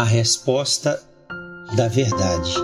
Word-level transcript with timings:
A 0.00 0.02
resposta 0.02 0.98
da 1.76 1.86
verdade. 1.86 2.54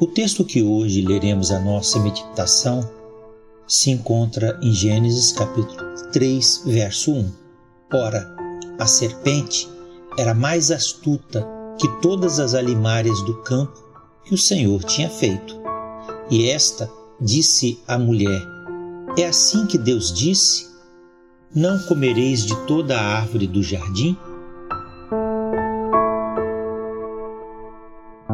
O 0.00 0.06
texto 0.06 0.42
que 0.46 0.62
hoje 0.62 1.02
leremos 1.02 1.50
a 1.50 1.60
nossa 1.60 1.98
meditação 1.98 2.90
se 3.68 3.90
encontra 3.90 4.58
em 4.62 4.72
Gênesis 4.72 5.30
capítulo 5.32 5.76
3, 6.10 6.62
verso 6.64 7.12
1. 7.12 7.32
Ora, 7.92 8.34
a 8.78 8.86
serpente 8.86 9.68
era 10.18 10.32
mais 10.32 10.70
astuta 10.70 11.46
que 11.78 12.00
todas 12.00 12.40
as 12.40 12.54
alimárias 12.54 13.20
do 13.26 13.42
campo 13.42 13.78
que 14.24 14.32
o 14.32 14.38
Senhor 14.38 14.82
tinha 14.84 15.10
feito. 15.10 15.54
E 16.30 16.48
esta 16.48 16.90
disse 17.20 17.78
à 17.86 17.98
mulher: 17.98 18.40
É 19.18 19.26
assim 19.26 19.66
que 19.66 19.76
Deus 19.76 20.10
disse: 20.14 20.75
Não 21.54 21.78
comereis 21.86 22.44
de 22.44 22.54
toda 22.66 22.98
a 22.98 23.18
árvore 23.18 23.46
do 23.46 23.62
jardim? 23.62 24.16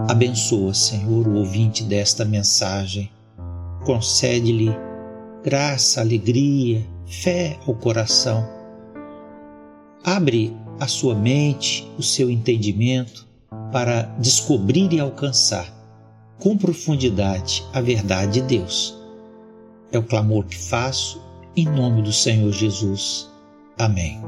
Abençoa, 0.08 0.72
Senhor, 0.72 1.28
o 1.28 1.34
ouvinte 1.36 1.84
desta 1.84 2.24
mensagem. 2.24 3.10
Concede-lhe 3.84 4.74
graça, 5.44 6.00
alegria, 6.00 6.84
fé 7.06 7.58
ao 7.66 7.74
coração. 7.74 8.48
Abre 10.02 10.56
a 10.80 10.88
sua 10.88 11.14
mente, 11.14 11.88
o 11.98 12.02
seu 12.02 12.30
entendimento 12.30 13.28
para 13.70 14.02
descobrir 14.18 14.92
e 14.92 14.98
alcançar 14.98 15.70
com 16.40 16.56
profundidade 16.56 17.62
a 17.72 17.80
verdade 17.80 18.40
de 18.40 18.42
Deus. 18.42 18.98
É 19.92 19.98
o 19.98 20.02
clamor 20.02 20.44
que 20.46 20.56
faço 20.56 21.21
em 21.54 21.66
nome 21.66 22.00
do 22.02 22.12
Senhor 22.12 22.50
Jesus. 22.50 23.30
Amém. 23.78 24.20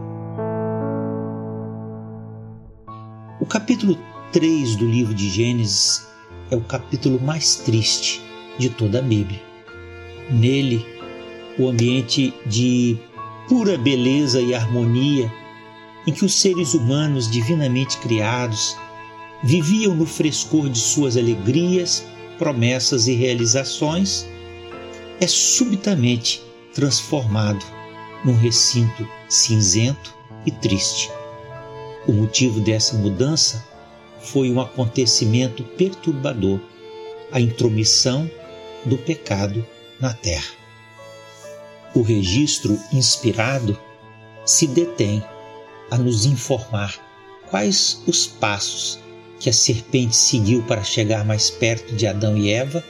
O 3.41 3.47
capítulo 3.47 3.99
3 4.33 4.77
do 4.77 4.87
livro 4.87 5.15
de 5.15 5.31
Gênesis 5.31 6.07
é 6.51 6.57
o 6.57 6.61
capítulo 6.61 7.19
mais 7.21 7.57
triste 7.57 8.21
de 8.59 8.69
toda 8.69 8.99
a 8.99 9.03
Bíblia. 9.03 9.41
Nele, 10.31 10.85
o 11.59 11.69
ambiente 11.69 12.35
de 12.47 12.99
pura 13.49 13.79
beleza 13.79 14.41
e 14.41 14.55
harmonia 14.55 15.33
em 16.07 16.13
que 16.13 16.25
os 16.25 16.35
seres 16.35 16.75
humanos 16.75 17.31
divinamente 17.31 17.97
criados 17.99 18.77
viviam 19.43 19.95
no 19.95 20.05
frescor 20.05 20.69
de 20.69 20.79
suas 20.79 21.17
alegrias, 21.17 22.05
promessas 22.39 23.09
e 23.09 23.15
realizações, 23.15 24.27
é 25.21 25.27
subitamente 25.27 26.44
transformado 26.75 27.65
num 28.25 28.37
recinto 28.37 29.09
cinzento 29.29 30.15
e 30.45 30.51
triste. 30.51 31.11
O 32.07 32.13
motivo 32.13 32.61
dessa 32.61 32.97
mudança 32.97 33.65
foi 34.21 34.51
um 34.51 34.61
acontecimento 34.61 35.63
perturbador, 35.63 36.61
a 37.31 37.41
intromissão 37.41 38.31
do 38.85 38.99
pecado 38.99 39.65
na 40.01 40.13
terra. 40.13 40.53
O 41.95 42.03
registro 42.03 42.79
inspirado 42.93 43.79
se 44.45 44.67
detém 44.67 45.25
a 45.91 45.97
nos 45.97 46.27
informar 46.27 46.99
quais 47.49 48.03
os 48.07 48.27
passos 48.27 48.99
que 49.39 49.49
a 49.49 49.53
serpente 49.53 50.17
seguiu 50.17 50.63
para 50.63 50.83
chegar 50.83 51.25
mais 51.25 51.51
perto 51.51 51.95
de 51.95 52.07
Adão 52.07 52.37
e 52.37 52.51
Eva 52.51 52.83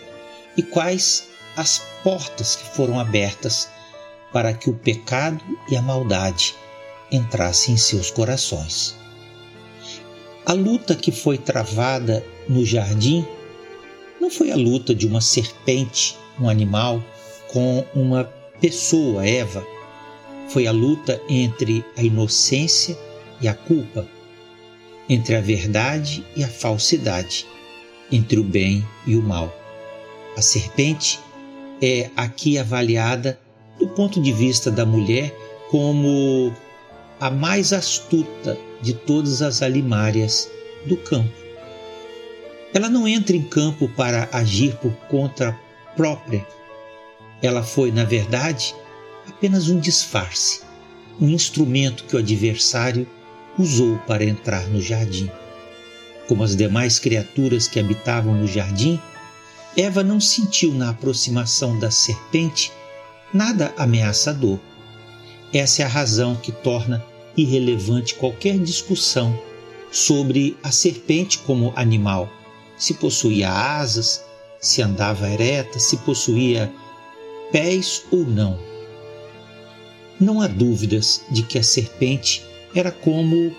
e 0.57 0.63
quais 0.63 1.29
as 1.57 1.79
portas 2.03 2.57
que 2.57 2.77
foram 2.77 2.99
abertas 2.99 3.69
para 4.33 4.53
que 4.53 4.69
o 4.69 4.75
pecado 4.75 5.43
e 5.71 5.77
a 5.77 5.83
maldade 5.83 6.55
entrassem 7.11 7.75
em 7.75 7.79
seus 7.79 8.11
corações. 8.11 8.97
A 10.45 10.53
luta 10.53 10.95
que 10.95 11.13
foi 11.13 11.39
travada 11.39 12.25
no 12.49 12.65
jardim 12.65 13.27
não 14.21 14.31
foi 14.31 14.51
a 14.51 14.57
luta 14.57 14.95
de 14.95 15.07
uma 15.07 15.21
serpente, 15.21 16.17
um 16.41 16.49
animal, 16.49 17.03
com 17.49 17.85
uma 17.95 18.25
pessoa, 18.61 19.27
Eva, 19.27 19.65
foi 20.49 20.67
a 20.67 20.73
luta 20.73 21.21
entre 21.29 21.85
a 21.97 22.03
inocência 22.03 22.99
e 23.41 23.49
a 23.49 23.55
culpa, 23.55 24.07
entre 25.09 25.37
a 25.37 25.41
verdade 25.41 26.25
e 26.37 26.43
a 26.43 26.49
falsidade, 26.49 27.47
entre 28.11 28.39
o 28.39 28.45
bem 28.45 28.87
e 29.07 29.17
o 29.17 29.23
mal. 29.23 29.55
A 30.37 30.43
serpente 30.43 31.21
é 31.85 32.11
aqui 32.17 32.57
avaliada 32.57 33.39
do 33.79 33.87
ponto 33.89 34.19
de 34.19 34.33
vista 34.33 34.71
da 34.71 34.87
mulher 34.87 35.37
como 35.71 36.51
a 37.21 37.31
mais 37.31 37.75
astuta 37.75 38.57
de 38.81 38.95
todas 38.95 39.43
as 39.43 39.61
alimárias 39.61 40.51
do 40.87 40.97
campo. 40.97 41.35
Ela 42.73 42.89
não 42.89 43.07
entra 43.07 43.37
em 43.37 43.43
campo 43.43 43.87
para 43.91 44.31
agir 44.33 44.75
por 44.77 44.93
conta 45.11 45.59
própria. 45.95 46.47
Ela 47.43 47.63
foi, 47.63 47.93
na 47.93 48.05
verdade, 48.05 48.75
apenas 49.29 49.69
um 49.69 49.79
disfarce, 49.79 50.63
um 51.21 51.29
instrumento 51.29 52.05
que 52.05 52.17
o 52.17 52.19
adversário 52.19 53.07
usou 53.59 53.99
para 54.07 54.25
entrar 54.25 54.67
no 54.69 54.81
jardim. 54.81 55.31
Como 56.27 56.43
as 56.43 56.57
demais 56.57 56.99
criaturas 56.99 57.69
que 57.69 57.79
habitavam 57.79 58.35
no 58.35 58.47
jardim, 58.47 58.99
Eva 59.77 60.05
não 60.05 60.21
sentiu 60.21 60.73
na 60.73 60.91
aproximação 60.91 61.77
da 61.79 61.91
serpente 61.91 62.71
nada 63.33 63.75
ameaçador. 63.77 64.61
Essa 65.53 65.83
é 65.83 65.85
a 65.85 65.89
razão 65.89 66.37
que 66.37 66.53
torna 66.53 67.05
irrelevante 67.37 68.15
qualquer 68.15 68.57
discussão 68.59 69.37
sobre 69.91 70.57
a 70.63 70.71
serpente 70.71 71.39
como 71.39 71.73
animal, 71.75 72.29
se 72.77 72.95
possuía 72.95 73.51
asas, 73.51 74.25
se 74.61 74.81
andava 74.81 75.29
ereta, 75.29 75.81
se 75.81 75.97
possuía 75.99 76.73
pés 77.51 78.05
ou 78.13 78.25
não. 78.25 78.59
Não 80.21 80.41
há 80.41 80.47
dúvidas 80.47 81.23
de 81.31 81.43
que 81.43 81.59
a 81.59 81.63
serpente 81.65 82.45
era 82.75 82.93
como 82.93 83.53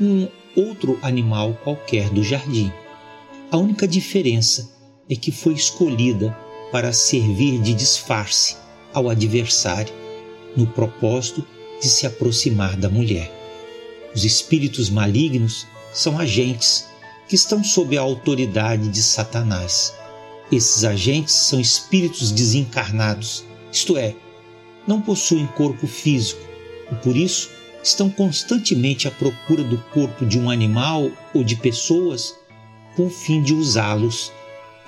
um 0.00 0.28
outro 0.56 0.98
animal 1.02 1.56
qualquer 1.62 2.10
do 2.10 2.24
jardim. 2.24 2.72
A 3.50 3.56
única 3.56 3.86
diferença 3.86 4.68
é 5.12 5.16
que 5.16 5.30
foi 5.30 5.52
escolhida 5.52 6.34
para 6.72 6.90
servir 6.90 7.60
de 7.60 7.74
disfarce 7.74 8.56
ao 8.94 9.10
adversário, 9.10 9.92
no 10.56 10.66
propósito 10.66 11.46
de 11.80 11.88
se 11.88 12.06
aproximar 12.06 12.76
da 12.76 12.88
mulher. 12.88 13.30
Os 14.14 14.24
espíritos 14.24 14.88
malignos 14.88 15.66
são 15.92 16.18
agentes 16.18 16.86
que 17.28 17.34
estão 17.34 17.62
sob 17.62 17.96
a 17.96 18.00
autoridade 18.00 18.88
de 18.88 19.02
Satanás. 19.02 19.92
Esses 20.50 20.82
agentes 20.82 21.34
são 21.34 21.60
espíritos 21.60 22.30
desencarnados, 22.30 23.44
isto 23.70 23.98
é, 23.98 24.14
não 24.86 25.00
possuem 25.00 25.46
corpo 25.46 25.86
físico 25.86 26.40
e 26.90 26.94
por 26.96 27.16
isso 27.16 27.50
estão 27.82 28.08
constantemente 28.08 29.06
à 29.08 29.10
procura 29.10 29.62
do 29.62 29.76
corpo 29.92 30.24
de 30.24 30.38
um 30.38 30.48
animal 30.48 31.10
ou 31.34 31.44
de 31.44 31.56
pessoas 31.56 32.34
com 32.96 33.06
o 33.06 33.10
fim 33.10 33.42
de 33.42 33.54
usá-los 33.54 34.32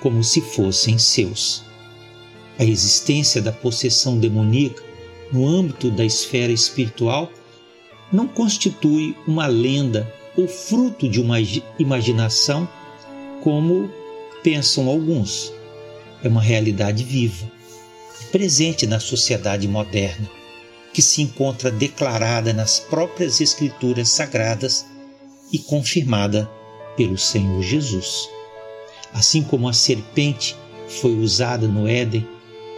como 0.05 0.23
se 0.23 0.39
fossem 0.39 0.99
seus. 0.99 1.63
A 2.59 2.63
existência 2.63 3.41
da 3.41 3.51
possessão 3.51 4.19
demoníaca 4.19 4.83
no 5.33 5.47
âmbito 5.47 5.89
da 5.89 6.05
esfera 6.05 6.51
espiritual 6.51 7.27
não 8.13 8.27
constitui 8.27 9.15
uma 9.27 9.47
lenda 9.47 10.07
ou 10.37 10.47
fruto 10.47 11.09
de 11.09 11.19
uma 11.19 11.37
imaginação, 11.79 12.69
como 13.41 13.89
pensam 14.43 14.87
alguns. 14.87 15.51
É 16.23 16.27
uma 16.27 16.39
realidade 16.39 17.03
viva, 17.03 17.51
presente 18.31 18.85
na 18.85 18.99
sociedade 18.99 19.67
moderna, 19.67 20.29
que 20.93 21.01
se 21.01 21.23
encontra 21.23 21.71
declarada 21.71 22.53
nas 22.53 22.79
próprias 22.79 23.41
Escrituras 23.41 24.09
sagradas 24.09 24.85
e 25.51 25.57
confirmada 25.57 26.47
pelo 26.95 27.17
Senhor 27.17 27.59
Jesus. 27.63 28.34
Assim 29.15 29.41
como 29.41 29.69
a 29.69 29.71
serpente 29.71 30.57
foi 30.89 31.15
usada 31.15 31.69
no 31.69 31.87
Éden, 31.87 32.27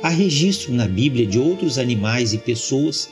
há 0.04 0.10
registro 0.10 0.72
na 0.72 0.88
Bíblia 0.88 1.26
de 1.26 1.40
outros 1.40 1.80
animais 1.80 2.32
e 2.32 2.38
pessoas 2.38 3.10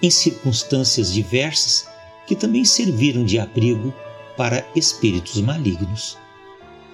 em 0.00 0.08
circunstâncias 0.08 1.12
diversas 1.12 1.88
que 2.24 2.36
também 2.36 2.64
serviram 2.64 3.24
de 3.24 3.40
abrigo 3.40 3.92
para 4.36 4.64
espíritos 4.76 5.40
malignos. 5.40 6.16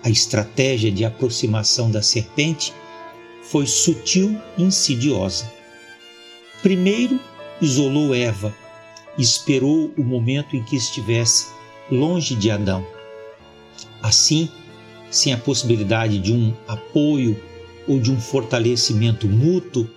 A 0.02 0.08
estratégia 0.08 0.90
de 0.90 1.04
aproximação 1.04 1.90
da 1.90 2.00
serpente 2.00 2.72
foi 3.42 3.66
sutil 3.66 4.40
e 4.56 4.62
insidiosa. 4.62 5.52
Primeiro, 6.62 7.20
isolou 7.60 8.14
Eva 8.14 8.56
e 9.18 9.22
esperou 9.22 9.92
o 9.98 10.02
momento 10.02 10.56
em 10.56 10.62
que 10.62 10.76
estivesse 10.76 11.48
longe 11.90 12.34
de 12.34 12.50
Adão. 12.50 12.86
Assim, 14.02 14.50
sem 15.10 15.32
a 15.32 15.38
possibilidade 15.38 16.18
de 16.18 16.32
um 16.32 16.54
apoio 16.66 17.40
ou 17.86 17.98
de 17.98 18.10
um 18.10 18.20
fortalecimento 18.20 19.26
mútuo, 19.26 19.88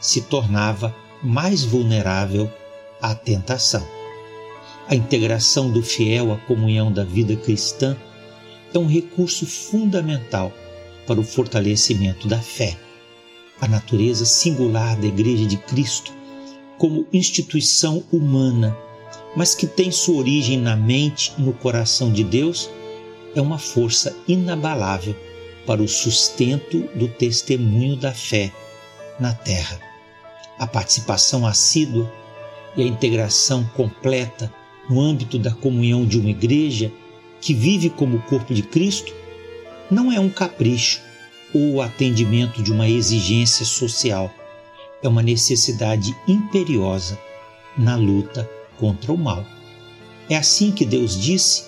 se 0.00 0.22
tornava 0.22 0.94
mais 1.22 1.64
vulnerável 1.64 2.50
à 3.00 3.14
tentação. 3.14 3.86
A 4.88 4.94
integração 4.94 5.70
do 5.70 5.82
fiel 5.82 6.32
à 6.32 6.36
comunhão 6.36 6.92
da 6.92 7.04
vida 7.04 7.36
cristã 7.36 7.96
é 8.72 8.78
um 8.78 8.86
recurso 8.86 9.46
fundamental 9.46 10.52
para 11.06 11.20
o 11.20 11.24
fortalecimento 11.24 12.28
da 12.28 12.38
fé. 12.38 12.76
A 13.60 13.66
natureza 13.66 14.24
singular 14.24 14.96
da 14.96 15.06
Igreja 15.06 15.46
de 15.46 15.56
Cristo, 15.56 16.12
como 16.76 17.06
instituição 17.12 18.04
humana, 18.12 18.76
mas 19.34 19.54
que 19.54 19.66
tem 19.66 19.90
sua 19.90 20.16
origem 20.16 20.58
na 20.58 20.76
mente 20.76 21.32
e 21.38 21.42
no 21.42 21.52
coração 21.52 22.12
de 22.12 22.22
Deus, 22.22 22.70
é 23.38 23.42
uma 23.42 23.58
força 23.58 24.16
inabalável 24.26 25.14
para 25.66 25.82
o 25.82 25.88
sustento 25.88 26.88
do 26.94 27.08
testemunho 27.08 27.96
da 27.96 28.12
fé 28.12 28.52
na 29.20 29.32
terra. 29.32 29.78
A 30.58 30.66
participação 30.66 31.46
assídua 31.46 32.10
e 32.76 32.82
a 32.82 32.86
integração 32.86 33.64
completa 33.76 34.52
no 34.90 35.00
âmbito 35.00 35.38
da 35.38 35.52
comunhão 35.52 36.04
de 36.04 36.18
uma 36.18 36.30
igreja 36.30 36.90
que 37.40 37.54
vive 37.54 37.90
como 37.90 38.16
o 38.16 38.22
corpo 38.22 38.52
de 38.52 38.62
Cristo 38.62 39.14
não 39.90 40.10
é 40.10 40.18
um 40.18 40.30
capricho 40.30 41.00
ou 41.54 41.74
o 41.74 41.82
atendimento 41.82 42.62
de 42.62 42.72
uma 42.72 42.88
exigência 42.88 43.64
social, 43.64 44.32
é 45.02 45.08
uma 45.08 45.22
necessidade 45.22 46.16
imperiosa 46.26 47.18
na 47.76 47.94
luta 47.94 48.48
contra 48.78 49.12
o 49.12 49.16
mal. 49.16 49.44
É 50.28 50.36
assim 50.36 50.72
que 50.72 50.84
Deus 50.84 51.18
disse: 51.18 51.67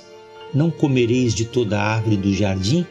Não 0.52 0.70
comereis 0.70 1.34
de 1.34 1.44
toda 1.44 1.80
a 1.80 1.94
árvore 1.94 2.16
do 2.16 2.34
jardim? 2.34 2.84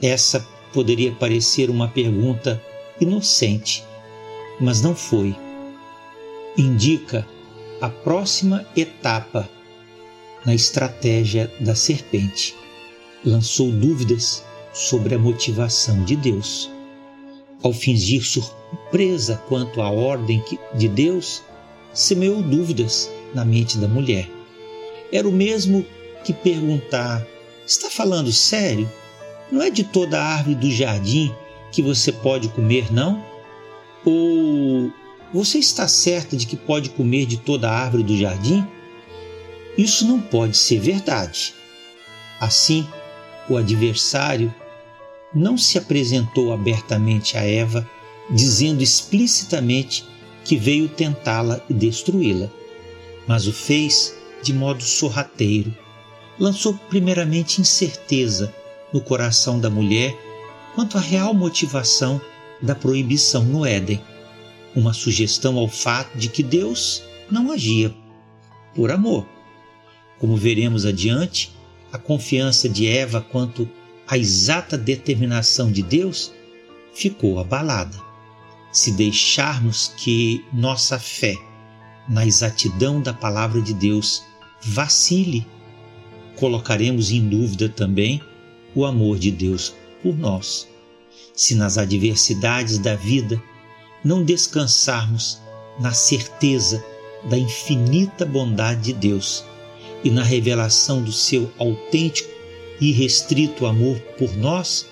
Essa 0.00 0.46
poderia 0.72 1.12
parecer 1.12 1.68
uma 1.68 1.88
pergunta 1.88 2.62
inocente, 2.98 3.84
mas 4.58 4.80
não 4.80 4.94
foi. 4.94 5.36
Indica 6.56 7.26
a 7.80 7.88
próxima 7.88 8.66
etapa 8.74 9.48
na 10.44 10.54
estratégia 10.54 11.52
da 11.60 11.74
serpente. 11.74 12.54
Lançou 13.24 13.70
dúvidas 13.70 14.42
sobre 14.72 15.14
a 15.14 15.18
motivação 15.18 16.02
de 16.04 16.16
Deus. 16.16 16.70
Ao 17.62 17.74
fingir 17.74 18.24
surpresa 18.24 19.42
quanto 19.48 19.82
à 19.82 19.90
ordem 19.90 20.42
de 20.74 20.88
Deus, 20.88 21.42
semeou 21.92 22.42
dúvidas 22.42 23.10
na 23.34 23.44
mente 23.44 23.76
da 23.76 23.86
mulher. 23.86 24.30
Era 25.12 25.28
o 25.28 25.32
mesmo 25.32 25.84
que 26.24 26.32
perguntar: 26.32 27.26
Está 27.66 27.90
falando 27.90 28.32
sério? 28.32 28.90
Não 29.50 29.62
é 29.62 29.70
de 29.70 29.84
toda 29.84 30.20
a 30.20 30.24
árvore 30.24 30.54
do 30.54 30.70
jardim 30.70 31.34
que 31.72 31.82
você 31.82 32.12
pode 32.12 32.48
comer, 32.48 32.92
não? 32.92 33.24
Ou 34.04 34.92
você 35.32 35.58
está 35.58 35.86
certa 35.86 36.36
de 36.36 36.46
que 36.46 36.56
pode 36.56 36.90
comer 36.90 37.26
de 37.26 37.36
toda 37.36 37.70
a 37.70 37.78
árvore 37.78 38.02
do 38.02 38.16
jardim? 38.16 38.66
Isso 39.78 40.06
não 40.06 40.20
pode 40.20 40.56
ser 40.56 40.80
verdade. 40.80 41.54
Assim, 42.40 42.86
o 43.48 43.56
adversário 43.56 44.52
não 45.34 45.56
se 45.56 45.78
apresentou 45.78 46.52
abertamente 46.52 47.36
a 47.36 47.42
Eva, 47.42 47.88
dizendo 48.30 48.82
explicitamente 48.82 50.04
que 50.44 50.56
veio 50.56 50.88
tentá-la 50.88 51.60
e 51.68 51.74
destruí-la, 51.74 52.48
mas 53.26 53.46
o 53.46 53.52
fez 53.52 54.14
de 54.42 54.52
modo 54.52 54.82
sorrateiro. 54.82 55.74
Lançou 56.40 56.74
primeiramente 56.88 57.60
incerteza 57.60 58.52
no 58.92 59.00
coração 59.00 59.60
da 59.60 59.68
mulher 59.70 60.16
quanto 60.74 60.96
à 60.96 61.00
real 61.00 61.34
motivação 61.34 62.20
da 62.62 62.74
proibição 62.74 63.44
no 63.44 63.66
Éden, 63.66 64.02
uma 64.74 64.94
sugestão 64.94 65.58
ao 65.58 65.68
fato 65.68 66.16
de 66.16 66.28
que 66.28 66.42
Deus 66.42 67.02
não 67.30 67.52
agia 67.52 67.94
por 68.74 68.90
amor. 68.90 69.26
Como 70.18 70.36
veremos 70.36 70.86
adiante, 70.86 71.52
a 71.92 71.98
confiança 71.98 72.68
de 72.68 72.86
Eva 72.86 73.20
quanto 73.20 73.68
à 74.06 74.16
exata 74.16 74.78
determinação 74.78 75.70
de 75.70 75.82
Deus 75.82 76.32
ficou 76.94 77.38
abalada. 77.38 77.98
Se 78.72 78.92
deixarmos 78.92 79.92
que 79.96 80.44
nossa 80.52 80.98
fé 80.98 81.34
na 82.08 82.26
exatidão 82.26 83.00
da 83.00 83.12
palavra 83.12 83.60
de 83.60 83.74
Deus 83.74 84.24
vacile, 84.62 85.46
colocaremos 86.40 87.10
em 87.10 87.28
dúvida 87.28 87.68
também 87.68 88.22
o 88.74 88.86
amor 88.86 89.18
de 89.18 89.30
Deus 89.30 89.74
por 90.02 90.16
nós. 90.16 90.66
Se 91.34 91.54
nas 91.54 91.76
adversidades 91.76 92.78
da 92.78 92.94
vida 92.96 93.40
não 94.02 94.24
descansarmos 94.24 95.38
na 95.78 95.92
certeza 95.92 96.82
da 97.28 97.36
infinita 97.36 98.24
bondade 98.24 98.84
de 98.84 98.92
Deus 98.94 99.44
e 100.02 100.10
na 100.10 100.22
revelação 100.22 101.02
do 101.02 101.12
seu 101.12 101.52
autêntico 101.58 102.30
e 102.80 102.90
restrito 102.90 103.66
amor 103.66 103.98
por 104.18 104.34
nós, 104.34 104.86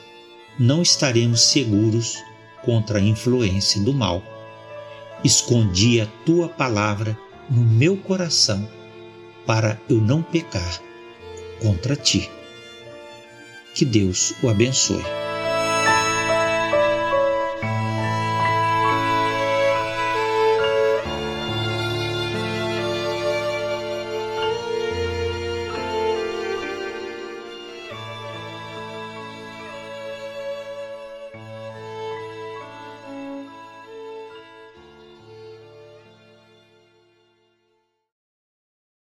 não 0.58 0.82
estaremos 0.82 1.40
seguros 1.40 2.18
contra 2.62 2.98
a 2.98 3.02
influência 3.02 3.80
do 3.80 3.94
mal. 3.94 4.22
Escondi 5.24 5.98
a 5.98 6.06
tua 6.26 6.46
palavra 6.48 7.18
no 7.48 7.62
meu 7.62 7.96
coração 7.96 8.68
para 9.46 9.80
eu 9.88 9.98
não 9.98 10.22
pecar 10.22 10.87
contra 11.60 11.96
ti. 11.96 12.30
Que 13.74 13.84
Deus 13.84 14.34
o 14.42 14.48
abençoe. 14.48 15.27